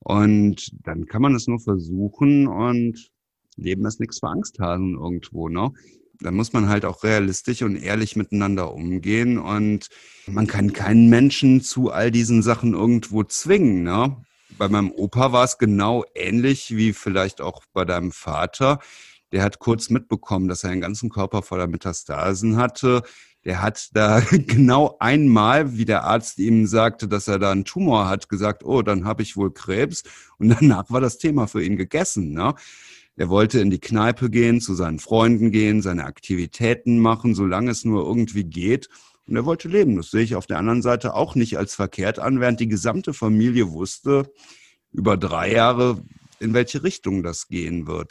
Und 0.00 0.70
dann 0.86 1.06
kann 1.06 1.22
man 1.22 1.34
es 1.34 1.46
nur 1.46 1.60
versuchen 1.60 2.46
und 2.46 3.10
Leben 3.56 3.86
ist 3.86 4.00
nichts 4.00 4.20
für 4.20 4.28
Angsthasen 4.28 4.94
irgendwo, 4.94 5.48
ne? 5.48 5.72
Dann 6.20 6.34
muss 6.34 6.52
man 6.52 6.68
halt 6.68 6.84
auch 6.84 7.04
realistisch 7.04 7.62
und 7.62 7.76
ehrlich 7.76 8.16
miteinander 8.16 8.72
umgehen 8.72 9.38
und 9.38 9.88
man 10.26 10.46
kann 10.46 10.72
keinen 10.72 11.10
Menschen 11.10 11.60
zu 11.60 11.90
all 11.90 12.10
diesen 12.10 12.42
Sachen 12.42 12.74
irgendwo 12.74 13.22
zwingen, 13.24 13.82
ne? 13.82 14.16
Bei 14.58 14.68
meinem 14.68 14.92
Opa 14.92 15.32
war 15.32 15.44
es 15.44 15.58
genau 15.58 16.04
ähnlich 16.14 16.76
wie 16.76 16.92
vielleicht 16.92 17.40
auch 17.40 17.62
bei 17.72 17.84
deinem 17.84 18.12
Vater. 18.12 18.78
Der 19.36 19.42
hat 19.42 19.58
kurz 19.58 19.90
mitbekommen, 19.90 20.48
dass 20.48 20.64
er 20.64 20.70
den 20.70 20.80
ganzen 20.80 21.10
Körper 21.10 21.42
voller 21.42 21.66
Metastasen 21.66 22.56
hatte 22.56 23.02
der 23.46 23.62
hat 23.62 23.90
da 23.92 24.20
genau 24.32 24.96
einmal, 24.98 25.76
wie 25.76 25.84
der 25.84 26.02
Arzt 26.02 26.38
ihm 26.38 26.66
sagte, 26.66 27.06
dass 27.06 27.28
er 27.28 27.38
da 27.38 27.52
einen 27.52 27.64
Tumor 27.64 28.08
hat, 28.08 28.28
gesagt, 28.28 28.64
oh, 28.64 28.82
dann 28.82 29.04
habe 29.04 29.22
ich 29.22 29.36
wohl 29.36 29.52
Krebs. 29.52 30.02
Und 30.38 30.48
danach 30.60 30.90
war 30.90 31.00
das 31.00 31.18
Thema 31.18 31.46
für 31.46 31.62
ihn 31.62 31.76
gegessen. 31.76 32.32
Ne? 32.32 32.54
Er 33.16 33.28
wollte 33.28 33.60
in 33.60 33.70
die 33.70 33.78
Kneipe 33.78 34.30
gehen, 34.30 34.60
zu 34.60 34.74
seinen 34.74 34.98
Freunden 34.98 35.52
gehen, 35.52 35.80
seine 35.80 36.06
Aktivitäten 36.06 36.98
machen, 36.98 37.36
solange 37.36 37.70
es 37.70 37.84
nur 37.84 38.04
irgendwie 38.04 38.44
geht. 38.44 38.88
Und 39.28 39.36
er 39.36 39.44
wollte 39.44 39.68
leben. 39.68 39.96
Das 39.96 40.10
sehe 40.10 40.22
ich 40.22 40.34
auf 40.34 40.46
der 40.46 40.58
anderen 40.58 40.82
Seite 40.82 41.14
auch 41.14 41.36
nicht 41.36 41.56
als 41.56 41.76
verkehrt 41.76 42.18
an, 42.18 42.40
während 42.40 42.58
die 42.58 42.68
gesamte 42.68 43.14
Familie 43.14 43.70
wusste 43.70 44.32
über 44.92 45.16
drei 45.16 45.52
Jahre, 45.52 46.02
in 46.40 46.52
welche 46.52 46.82
Richtung 46.82 47.22
das 47.22 47.46
gehen 47.46 47.86
wird. 47.86 48.10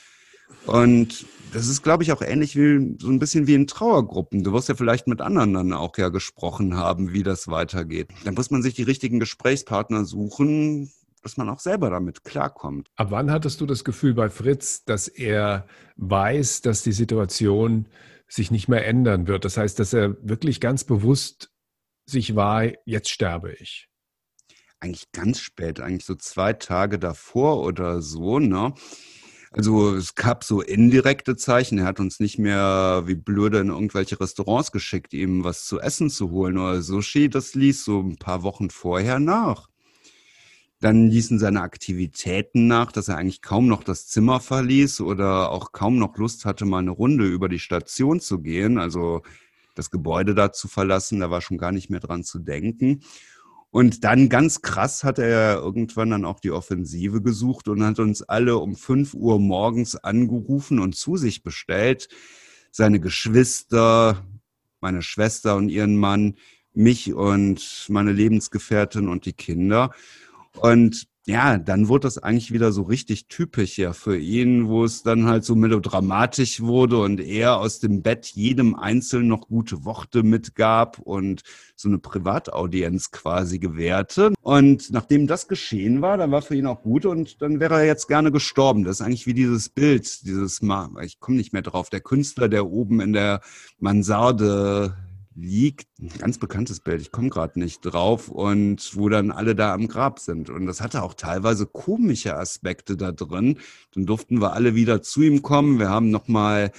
Und 0.66 1.26
das 1.54 1.68
ist, 1.68 1.84
glaube 1.84 2.04
ich, 2.04 2.12
auch 2.12 2.22
ähnlich 2.22 2.56
wie 2.56 2.98
so 3.00 3.10
ein 3.10 3.20
bisschen 3.20 3.48
wie 3.48 3.54
in 3.54 3.68
Trauergruppen. 3.68 4.44
Du 4.44 4.52
wirst 4.52 4.68
ja 4.68 4.76
vielleicht 4.76 5.08
mit 5.08 5.22
anderen 5.22 5.54
dann 5.54 5.74
auch 5.74 5.98
ja 5.98 6.10
gesprochen 6.10 6.76
haben, 6.76 7.14
wie 7.14 7.24
das 7.24 7.48
weitergeht. 7.48 8.10
Dann 8.26 8.34
muss 8.34 8.52
man 8.52 8.62
sich 8.62 8.74
die 8.74 8.84
richtigen 8.84 9.20
Gesprächspartner 9.20 10.06
suchen, 10.06 10.92
dass 11.22 11.38
man 11.38 11.50
auch 11.50 11.60
selber 11.60 11.90
damit 11.90 12.24
klarkommt. 12.24 12.92
Ab 12.98 13.08
wann 13.12 13.32
hattest 13.32 13.62
du 13.62 13.66
das 13.66 13.84
Gefühl 13.84 14.14
bei 14.14 14.30
Fritz, 14.30 14.84
dass 14.86 15.08
er 15.08 15.66
weiß, 15.96 16.62
dass 16.62 16.84
die 16.84 16.92
Situation 16.92 17.88
sich 18.28 18.52
nicht 18.52 18.68
mehr 18.68 18.86
ändern 18.86 19.28
wird? 19.28 19.46
Das 19.46 19.58
heißt, 19.58 19.80
dass 19.80 19.94
er 19.94 20.18
wirklich 20.22 20.60
ganz 20.60 20.84
bewusst 20.84 21.52
sich 22.06 22.36
war, 22.36 22.66
jetzt 22.86 23.10
sterbe 23.10 23.54
ich. 23.54 23.88
Eigentlich 24.80 25.12
ganz 25.14 25.40
spät, 25.40 25.80
eigentlich 25.80 26.06
so 26.06 26.16
zwei 26.16 26.54
Tage 26.54 27.00
davor 27.00 27.64
oder 27.64 28.02
so, 28.02 28.40
ne? 28.40 28.74
Also 29.58 29.96
es 29.96 30.16
gab 30.16 30.44
so 30.44 30.62
indirekte 30.62 31.38
Zeichen. 31.38 31.78
Er 31.78 31.86
hat 31.86 32.02
uns 32.02 32.20
nicht 32.20 32.38
mehr 32.38 33.04
wie 33.06 33.16
blöde 33.16 33.60
in 33.60 33.70
irgendwelche 33.70 34.20
Restaurants 34.20 34.74
geschickt, 34.74 35.14
ihm 35.14 35.46
was 35.46 35.66
zu 35.66 35.80
essen 35.80 36.10
zu 36.10 36.30
holen 36.30 36.58
oder 36.58 36.82
Sushi. 36.82 37.30
Das 37.30 37.56
ließ 37.56 37.86
so 37.86 38.02
ein 38.02 38.18
paar 38.18 38.44
Wochen 38.44 38.70
vorher 38.70 39.20
nach. 39.20 39.70
Dann 40.82 41.08
ließen 41.08 41.40
seine 41.40 41.62
Aktivitäten 41.62 42.68
nach, 42.68 42.92
dass 42.92 43.08
er 43.08 43.16
eigentlich 43.16 43.42
kaum 43.42 43.68
noch 43.68 43.86
das 43.86 44.08
Zimmer 44.08 44.42
verließ 44.42 45.00
oder 45.00 45.52
auch 45.52 45.72
kaum 45.72 46.00
noch 46.00 46.18
Lust 46.18 46.44
hatte, 46.44 46.66
mal 46.66 46.80
eine 46.80 46.92
Runde 46.92 47.26
über 47.26 47.48
die 47.48 47.60
Station 47.60 48.20
zu 48.20 48.42
gehen. 48.42 48.78
Also 48.78 49.22
das 49.74 49.90
Gebäude 49.90 50.36
da 50.36 50.52
zu 50.52 50.68
verlassen, 50.68 51.22
da 51.22 51.30
war 51.30 51.40
schon 51.40 51.58
gar 51.58 51.72
nicht 51.72 51.90
mehr 51.90 52.02
dran 52.02 52.26
zu 52.26 52.40
denken. 52.40 53.04
Und 53.76 54.06
dann 54.06 54.30
ganz 54.30 54.62
krass 54.62 55.04
hat 55.04 55.20
er 55.20 55.56
irgendwann 55.56 56.12
dann 56.12 56.24
auch 56.24 56.40
die 56.40 56.52
Offensive 56.52 57.22
gesucht 57.22 57.68
und 57.68 57.84
hat 57.84 58.00
uns 58.00 58.22
alle 58.22 58.58
um 58.58 58.78
fünf 58.78 59.14
Uhr 59.14 59.38
morgens 59.38 59.98
angerufen 59.98 60.80
und 60.80 60.96
zu 60.96 61.18
sich 61.18 61.44
bestellt. 61.44 62.08
Seine 62.72 63.02
Geschwister, 63.02 64.26
meine 64.80 65.02
Schwester 65.02 65.58
und 65.58 65.68
ihren 65.68 65.98
Mann, 65.98 66.36
mich 66.74 67.14
und 67.14 67.88
meine 67.90 68.14
Lebensgefährtin 68.14 69.10
und 69.10 69.26
die 69.26 69.34
Kinder. 69.34 69.94
Und 70.54 71.10
ja, 71.28 71.58
dann 71.58 71.88
wurde 71.88 72.04
das 72.04 72.20
eigentlich 72.20 72.52
wieder 72.54 72.72
so 72.72 72.84
richtig 72.84 73.28
typisch 73.28 73.80
ja 73.80 73.94
für 73.94 74.16
ihn, 74.16 74.68
wo 74.68 74.84
es 74.84 75.02
dann 75.02 75.26
halt 75.26 75.44
so 75.44 75.56
melodramatisch 75.56 76.62
wurde 76.62 77.00
und 77.00 77.20
er 77.20 77.58
aus 77.58 77.80
dem 77.80 78.04
Bett 78.04 78.28
jedem 78.28 78.76
Einzelnen 78.76 79.30
noch 79.30 79.48
gute 79.48 79.86
Worte 79.86 80.22
mitgab 80.22 81.00
und 81.00 81.42
so 81.76 81.90
eine 81.90 81.98
Privataudienz 81.98 83.10
quasi 83.10 83.58
gewährte. 83.58 84.34
Und 84.42 84.92
nachdem 84.92 85.26
das 85.26 85.48
geschehen 85.48 86.04
war, 86.04 86.18
dann 86.18 86.30
war 86.30 86.44
für 86.44 86.56
ihn 86.56 86.68
auch 86.68 86.84
gut 86.84 87.08
und 87.08 87.42
dann 87.42 87.60
wäre 87.60 87.80
er 87.80 87.86
jetzt 87.86 88.08
gerne 88.08 88.32
gestorben. 88.32 88.84
Das 88.84 89.00
ist 89.00 89.06
eigentlich 89.06 89.26
wie 89.26 89.34
dieses 89.34 89.70
Bild, 89.70 90.26
dieses 90.26 90.62
ich 91.04 91.20
komme 91.20 91.38
nicht 91.38 91.54
mehr 91.54 91.64
drauf, 91.64 91.90
der 91.90 92.02
Künstler, 92.02 92.50
der 92.50 92.68
oben 92.68 93.02
in 93.02 93.14
der 93.14 93.42
Mansarde 93.80 94.96
liegt 95.36 95.88
ein 96.00 96.10
ganz 96.18 96.38
bekanntes 96.38 96.80
Bild, 96.80 97.02
ich 97.02 97.12
komme 97.12 97.30
gerade 97.30 97.60
nicht 97.60 97.82
drauf, 97.82 98.30
und 98.30 98.96
wo 98.96 99.10
dann 99.10 99.32
alle 99.32 99.54
da 99.54 99.74
am 99.74 99.88
Grab 99.88 100.20
sind. 100.20 100.50
Und 100.50 100.66
das 100.66 100.82
hatte 100.82 101.04
auch 101.04 101.14
teilweise 101.14 101.66
komische 101.66 102.36
Aspekte 102.36 102.96
da 102.98 103.12
drin. 103.12 103.60
Dann 103.94 104.06
durften 104.06 104.42
wir 104.42 104.54
alle 104.54 104.76
wieder 104.76 105.02
zu 105.02 105.22
ihm 105.22 105.42
kommen. 105.42 105.78
Wir 105.78 105.90
haben 105.90 106.10
nochmal 106.10 106.72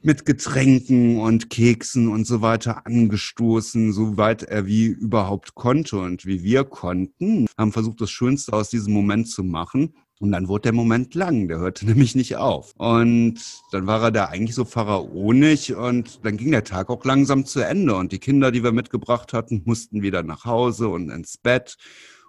mit 0.00 0.26
Getränken 0.26 1.18
und 1.18 1.50
Keksen 1.50 2.08
und 2.08 2.26
so 2.26 2.40
weiter 2.40 2.86
angestoßen, 2.86 3.92
soweit 3.92 4.44
er 4.44 4.66
wie 4.66 4.86
überhaupt 4.86 5.54
konnte 5.54 5.98
und 5.98 6.24
wie 6.24 6.42
wir 6.42 6.64
konnten. 6.64 7.46
Haben 7.56 7.72
versucht, 7.72 8.00
das 8.00 8.10
Schönste 8.10 8.52
aus 8.52 8.70
diesem 8.70 8.92
Moment 8.92 9.28
zu 9.28 9.42
machen. 9.42 9.94
Und 10.20 10.32
dann 10.32 10.48
wurde 10.48 10.62
der 10.62 10.72
Moment 10.72 11.14
lang, 11.14 11.48
der 11.48 11.58
hörte 11.58 11.86
nämlich 11.86 12.14
nicht 12.14 12.36
auf. 12.36 12.74
Und 12.76 13.40
dann 13.70 13.86
war 13.86 14.02
er 14.02 14.10
da 14.10 14.24
eigentlich 14.26 14.54
so 14.54 14.64
pharaonisch 14.64 15.70
und 15.70 16.24
dann 16.24 16.36
ging 16.36 16.50
der 16.50 16.64
Tag 16.64 16.90
auch 16.90 17.04
langsam 17.04 17.44
zu 17.44 17.60
Ende. 17.60 17.94
Und 17.94 18.12
die 18.12 18.18
Kinder, 18.18 18.50
die 18.50 18.64
wir 18.64 18.72
mitgebracht 18.72 19.32
hatten, 19.32 19.62
mussten 19.64 20.02
wieder 20.02 20.22
nach 20.22 20.44
Hause 20.44 20.88
und 20.88 21.10
ins 21.10 21.38
Bett. 21.38 21.76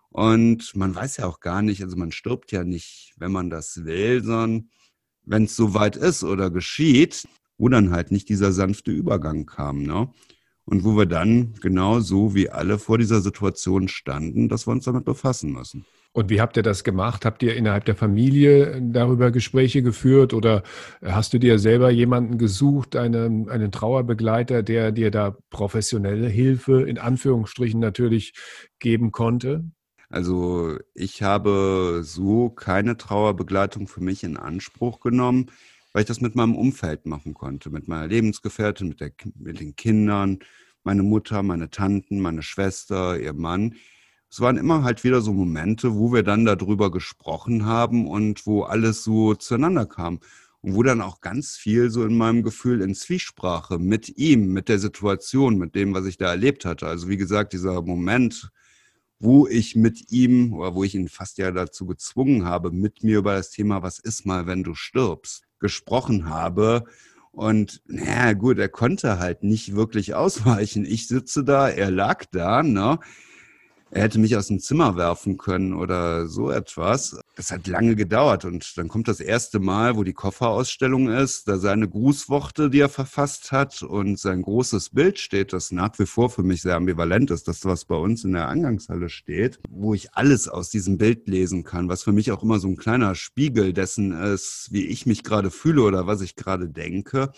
Und 0.09 0.75
man 0.75 0.95
weiß 0.95 1.17
ja 1.17 1.27
auch 1.27 1.39
gar 1.39 1.61
nicht, 1.61 1.83
also 1.83 1.95
man 1.95 2.11
stirbt 2.11 2.51
ja 2.51 2.63
nicht, 2.63 3.13
wenn 3.17 3.31
man 3.31 3.49
das 3.49 3.85
will, 3.85 4.23
sondern 4.23 4.69
wenn 5.23 5.43
es 5.43 5.55
soweit 5.55 5.95
ist 5.95 6.23
oder 6.23 6.49
geschieht, 6.49 7.27
wo 7.57 7.69
dann 7.69 7.91
halt 7.91 8.11
nicht 8.11 8.29
dieser 8.29 8.51
sanfte 8.51 8.91
Übergang 8.91 9.45
kam. 9.45 9.83
Ne? 9.83 10.11
Und 10.65 10.83
wo 10.83 10.95
wir 10.95 11.05
dann 11.05 11.53
genau 11.61 11.99
so 11.99 12.35
wie 12.35 12.49
alle 12.49 12.79
vor 12.79 12.97
dieser 12.97 13.21
Situation 13.21 13.87
standen, 13.87 14.49
dass 14.49 14.67
wir 14.67 14.71
uns 14.71 14.85
damit 14.85 15.05
befassen 15.05 15.51
müssen. 15.51 15.85
Und 16.11 16.29
wie 16.31 16.41
habt 16.41 16.57
ihr 16.57 16.63
das 16.63 16.83
gemacht? 16.83 17.23
Habt 17.23 17.43
ihr 17.43 17.55
innerhalb 17.55 17.85
der 17.85 17.95
Familie 17.95 18.81
darüber 18.81 19.29
Gespräche 19.31 19.83
geführt 19.83 20.33
oder 20.33 20.63
hast 21.03 21.33
du 21.33 21.37
dir 21.39 21.59
selber 21.59 21.91
jemanden 21.91 22.39
gesucht, 22.39 22.95
einen, 22.95 23.47
einen 23.47 23.71
Trauerbegleiter, 23.71 24.63
der 24.63 24.91
dir 24.91 25.11
da 25.11 25.37
professionelle 25.51 26.27
Hilfe 26.27 26.81
in 26.81 26.97
Anführungsstrichen 26.97 27.79
natürlich 27.79 28.33
geben 28.79 29.11
konnte? 29.11 29.63
Also 30.09 30.77
ich 30.95 31.21
habe 31.21 32.01
so 32.03 32.49
keine 32.49 32.97
Trauerbegleitung 32.97 33.87
für 33.87 34.01
mich 34.01 34.23
in 34.23 34.37
Anspruch 34.37 35.01
genommen, 35.01 35.51
weil 35.93 36.01
ich 36.01 36.07
das 36.07 36.21
mit 36.21 36.35
meinem 36.35 36.55
Umfeld 36.55 37.05
machen 37.05 37.35
konnte, 37.35 37.69
mit 37.69 37.87
meiner 37.87 38.07
Lebensgefährtin, 38.07 38.89
mit, 38.89 38.99
der, 38.99 39.11
mit 39.35 39.59
den 39.59 39.75
Kindern, 39.75 40.39
meine 40.83 41.03
Mutter, 41.03 41.43
meine 41.43 41.69
Tanten, 41.69 42.19
meine 42.19 42.41
Schwester, 42.41 43.19
ihr 43.19 43.33
Mann 43.33 43.75
es 44.29 44.39
waren 44.41 44.57
immer 44.57 44.83
halt 44.83 45.03
wieder 45.03 45.21
so 45.21 45.33
Momente, 45.33 45.95
wo 45.95 46.13
wir 46.13 46.23
dann 46.23 46.45
darüber 46.45 46.91
gesprochen 46.91 47.65
haben 47.65 48.07
und 48.07 48.45
wo 48.45 48.63
alles 48.63 49.03
so 49.03 49.33
zueinander 49.33 49.85
kam. 49.85 50.19
Und 50.61 50.75
wo 50.75 50.83
dann 50.83 51.01
auch 51.01 51.21
ganz 51.21 51.55
viel 51.55 51.89
so 51.89 52.03
in 52.03 52.17
meinem 52.17 52.43
Gefühl 52.43 52.81
in 52.81 52.93
Zwiesprache 52.93 53.79
mit 53.79 54.17
ihm, 54.17 54.51
mit 54.51 54.67
der 54.67 54.77
Situation, 54.77 55.57
mit 55.57 55.73
dem, 55.73 55.93
was 55.93 56.05
ich 56.05 56.17
da 56.17 56.27
erlebt 56.29 56.65
hatte. 56.65 56.85
Also 56.85 57.07
wie 57.07 57.15
gesagt, 57.15 57.53
dieser 57.53 57.81
Moment, 57.81 58.51
wo 59.19 59.47
ich 59.47 59.75
mit 59.75 60.11
ihm 60.11 60.53
oder 60.53 60.75
wo 60.75 60.83
ich 60.83 60.95
ihn 60.95 61.07
fast 61.07 61.37
ja 61.37 61.51
dazu 61.51 61.85
gezwungen 61.85 62.45
habe, 62.45 62.71
mit 62.71 63.03
mir 63.03 63.19
über 63.19 63.35
das 63.35 63.51
Thema, 63.51 63.83
was 63.83 63.99
ist 63.99 64.25
mal, 64.25 64.47
wenn 64.47 64.63
du 64.63 64.75
stirbst, 64.75 65.43
gesprochen 65.59 66.29
habe. 66.29 66.83
Und 67.31 67.81
naja, 67.85 68.33
gut, 68.33 68.57
er 68.57 68.69
konnte 68.69 69.17
halt 69.17 69.43
nicht 69.43 69.75
wirklich 69.75 70.13
ausweichen. 70.13 70.85
Ich 70.85 71.07
sitze 71.07 71.43
da, 71.45 71.69
er 71.69 71.89
lag 71.89 72.25
da, 72.31 72.63
ne? 72.63 72.99
Er 73.91 74.03
hätte 74.03 74.19
mich 74.19 74.37
aus 74.37 74.47
dem 74.47 74.59
Zimmer 74.59 74.95
werfen 74.95 75.37
können 75.37 75.73
oder 75.73 76.27
so 76.27 76.51
etwas. 76.51 77.19
Es 77.35 77.51
hat 77.51 77.67
lange 77.67 77.95
gedauert 77.95 78.45
und 78.45 78.77
dann 78.77 78.87
kommt 78.87 79.07
das 79.07 79.19
erste 79.19 79.59
Mal, 79.59 79.95
wo 79.95 80.03
die 80.03 80.13
Kofferausstellung 80.13 81.09
ist, 81.09 81.47
da 81.47 81.57
seine 81.57 81.89
Grußworte, 81.89 82.69
die 82.69 82.79
er 82.79 82.89
verfasst 82.89 83.51
hat 83.51 83.81
und 83.81 84.19
sein 84.19 84.41
großes 84.43 84.89
Bild 84.91 85.19
steht, 85.19 85.53
das 85.53 85.71
nach 85.71 85.97
wie 85.97 86.05
vor 86.05 86.29
für 86.29 86.43
mich 86.43 86.61
sehr 86.61 86.75
ambivalent 86.75 87.31
ist, 87.31 87.47
das 87.47 87.65
was 87.65 87.85
bei 87.85 87.95
uns 87.95 88.23
in 88.23 88.33
der 88.33 88.47
Angangshalle 88.47 89.09
steht, 89.09 89.59
wo 89.69 89.93
ich 89.93 90.13
alles 90.13 90.47
aus 90.47 90.69
diesem 90.69 90.97
Bild 90.97 91.27
lesen 91.27 91.63
kann, 91.63 91.89
was 91.89 92.03
für 92.03 92.11
mich 92.11 92.31
auch 92.31 92.43
immer 92.43 92.59
so 92.59 92.67
ein 92.67 92.77
kleiner 92.77 93.15
Spiegel 93.15 93.73
dessen 93.73 94.11
ist, 94.11 94.67
wie 94.71 94.85
ich 94.85 95.05
mich 95.05 95.23
gerade 95.23 95.49
fühle 95.49 95.81
oder 95.81 96.05
was 96.07 96.21
ich 96.21 96.35
gerade 96.35 96.69
denke 96.69 97.31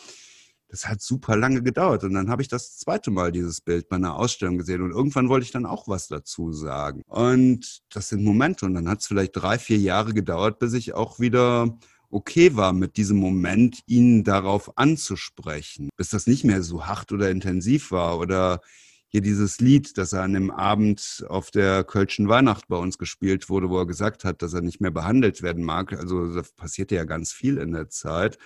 das 0.72 0.88
hat 0.88 1.01
super 1.01 1.36
lange 1.36 1.62
gedauert. 1.62 2.06
Und 2.06 2.13
dann 2.13 2.30
habe 2.30 2.42
ich 2.42 2.48
das 2.48 2.78
zweite 2.78 3.12
Mal 3.12 3.34
dieses 3.34 3.60
Bild 3.60 3.90
bei 3.90 3.98
einer 3.98 4.16
Ausstellung 4.16 4.58
gesehen. 4.58 4.82
Und 4.82 4.92
irgendwann 4.92 5.28
wollte 5.28 5.44
ich 5.44 5.51
dann 5.51 5.66
auch 5.66 5.90
was 5.90 6.08
dazu 6.08 6.54
sagen. 6.54 7.01
Und 7.08 7.82
das 7.90 8.08
sind 8.08 8.24
Momente. 8.24 8.66
Und 8.66 8.75
dann 8.75 8.88
hat 8.88 9.01
es 9.01 9.08
vielleicht 9.08 9.36
drei, 9.36 9.60
vier 9.60 9.78
Jahre 9.78 10.13
gedauert, 10.13 10.60
bis 10.60 10.72
ich 10.72 10.94
auch 10.94 11.20
wieder 11.20 11.78
okay 12.10 12.56
war 12.56 12.72
mit 12.72 12.96
diesem 12.96 13.18
Moment, 13.18 13.82
ihn 13.86 14.24
darauf 14.24 14.78
anzusprechen. 14.78 15.90
Bis 15.98 16.08
das 16.08 16.25
nicht 16.25 16.46
mehr 16.46 16.63
so 16.63 16.86
hart 16.86 17.12
oder 17.12 17.30
intensiv 17.30 17.92
war. 17.92 18.18
Oder 18.18 18.62
hier 19.10 19.22
dieses 19.22 19.60
Lied, 19.60 19.98
das 19.98 20.13
er 20.13 20.22
an 20.22 20.32
dem 20.32 20.51
Abend 20.51 21.25
auf 21.28 21.51
der 21.51 21.84
Kölschen 21.84 22.30
Weihnacht 22.30 22.70
bei 22.70 22.78
uns 22.78 22.98
gespielt 22.98 23.50
wurde, 23.50 23.70
wo 23.70 23.78
er 23.78 23.88
gesagt 23.88 24.24
hat, 24.24 24.42
dass 24.42 24.54
er 24.54 24.62
nicht 24.62 24.80
mehr 24.80 24.92
behandelt 24.92 25.42
werden 25.42 25.66
mag. 25.66 25.92
Also 25.92 26.34
da 26.34 26.44
passierte 26.56 26.96
ja 26.96 27.04
ganz 27.04 27.34
viel 27.34 27.58
in 27.58 27.74
der 27.74 27.90
Zeit 27.90 28.38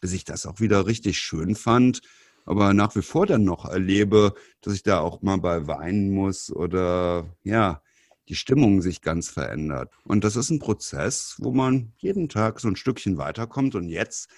bis 0.00 0.12
ich 0.12 0.24
das 0.24 0.46
auch 0.46 0.60
wieder 0.60 0.86
richtig 0.86 1.18
schön 1.18 1.54
fand. 1.54 2.00
Aber 2.44 2.72
nach 2.72 2.96
wie 2.96 3.02
vor 3.02 3.26
dann 3.26 3.44
noch 3.44 3.66
erlebe, 3.66 4.32
dass 4.62 4.74
ich 4.74 4.82
da 4.82 5.00
auch 5.00 5.20
mal 5.20 5.38
bei 5.38 5.66
weinen 5.66 6.10
muss 6.10 6.50
oder 6.50 7.26
ja, 7.42 7.82
die 8.28 8.36
Stimmung 8.36 8.82
sich 8.82 9.02
ganz 9.02 9.28
verändert. 9.28 9.92
Und 10.04 10.24
das 10.24 10.36
ist 10.36 10.50
ein 10.50 10.58
Prozess, 10.58 11.36
wo 11.38 11.52
man 11.52 11.92
jeden 11.98 12.28
Tag 12.28 12.60
so 12.60 12.68
ein 12.68 12.76
Stückchen 12.76 13.16
weiterkommt. 13.18 13.74
Und 13.74 13.88
jetzt, 13.88 14.28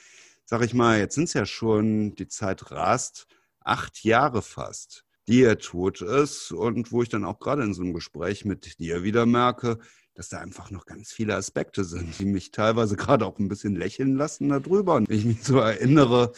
sag 0.45 0.63
ich 0.63 0.75
mal, 0.75 0.99
jetzt 0.99 1.15
sind 1.15 1.25
es 1.25 1.35
ja 1.35 1.47
schon, 1.47 2.15
die 2.15 2.29
Zeit 2.29 2.71
rast, 2.71 3.27
acht 3.61 4.03
Jahre 4.05 4.43
fast, 4.43 5.05
die 5.29 5.43
er 5.43 5.59
tot 5.59 6.01
ist. 6.01 6.53
Und 6.53 6.93
wo 6.93 7.03
ich 7.03 7.09
dann 7.09 7.25
auch 7.25 7.41
gerade 7.41 7.63
in 7.63 7.75
so 7.75 7.83
einem 7.83 7.95
Gespräch 7.95 8.45
mit 8.45 8.79
dir 8.79 9.03
wieder 9.03 9.27
merke, 9.27 9.79
dass 10.21 10.29
da 10.29 10.39
einfach 10.41 10.71
noch 10.71 10.85
ganz 10.85 11.15
viele 11.15 11.35
Aspekte 11.35 11.83
sind, 11.83 12.19
die 12.19 12.27
mich 12.27 12.51
teilweise 12.51 12.95
gerade 12.99 13.25
auch 13.25 13.39
ein 13.39 13.49
bisschen 13.49 13.75
lächeln 13.75 14.17
lassen 14.17 14.51
darüber. 14.51 14.97
Und 14.97 15.11
ich 15.11 15.25
mich 15.25 15.43
so 15.43 15.59
erinnere, 15.59 16.33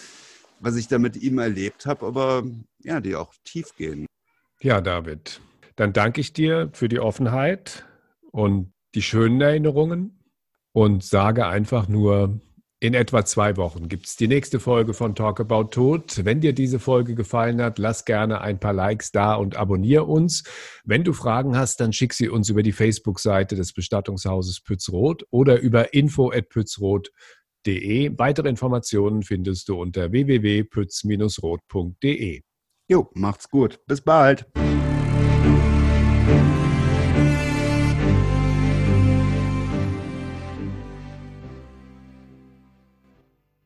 was 0.60 0.76
ich 0.76 0.86
da 0.86 1.00
mit 1.00 1.16
ihm 1.16 1.40
erlebt 1.40 1.84
habe, 1.86 2.06
aber 2.06 2.44
ja, 2.84 3.00
die 3.00 3.16
auch 3.16 3.34
tief 3.42 3.74
gehen. 3.74 4.06
Ja, 4.60 4.80
David, 4.80 5.40
dann 5.74 5.92
danke 5.92 6.20
ich 6.20 6.32
dir 6.32 6.70
für 6.72 6.88
die 6.88 7.00
Offenheit 7.00 7.84
und 8.30 8.72
die 8.94 9.02
schönen 9.02 9.40
Erinnerungen 9.40 10.16
und 10.70 11.02
sage 11.02 11.48
einfach 11.48 11.88
nur, 11.88 12.40
In 12.82 12.92
etwa 12.94 13.24
zwei 13.24 13.56
Wochen 13.58 13.88
gibt 13.88 14.06
es 14.06 14.16
die 14.16 14.26
nächste 14.26 14.58
Folge 14.58 14.92
von 14.92 15.14
Talk 15.14 15.38
About 15.38 15.66
Tod. 15.66 16.24
Wenn 16.24 16.40
dir 16.40 16.52
diese 16.52 16.80
Folge 16.80 17.14
gefallen 17.14 17.62
hat, 17.62 17.78
lass 17.78 18.04
gerne 18.04 18.40
ein 18.40 18.58
paar 18.58 18.72
Likes 18.72 19.12
da 19.12 19.36
und 19.36 19.54
abonniere 19.54 20.02
uns. 20.02 20.42
Wenn 20.82 21.04
du 21.04 21.12
Fragen 21.12 21.56
hast, 21.56 21.78
dann 21.78 21.92
schick 21.92 22.12
sie 22.12 22.28
uns 22.28 22.48
über 22.48 22.64
die 22.64 22.72
Facebook-Seite 22.72 23.54
des 23.54 23.72
Bestattungshauses 23.72 24.62
Pützroth 24.62 25.24
oder 25.30 25.60
über 25.60 25.94
info.pützroth.de. 25.94 28.18
Weitere 28.18 28.48
Informationen 28.48 29.22
findest 29.22 29.68
du 29.68 29.80
unter 29.80 30.10
www.pütz-roth.de. 30.10 32.42
Jo, 32.88 33.10
macht's 33.14 33.48
gut. 33.48 33.78
Bis 33.86 34.00
bald. 34.00 34.44